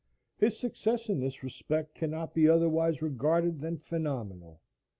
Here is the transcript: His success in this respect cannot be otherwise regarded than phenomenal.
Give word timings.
His 0.39 0.57
success 0.57 1.09
in 1.09 1.19
this 1.19 1.43
respect 1.43 1.93
cannot 1.93 2.33
be 2.33 2.49
otherwise 2.49 3.03
regarded 3.03 3.61
than 3.61 3.77
phenomenal. 3.77 4.59